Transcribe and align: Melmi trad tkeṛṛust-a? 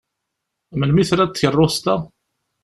Melmi 0.79 1.03
trad 1.09 1.31
tkeṛṛust-a? 1.31 1.95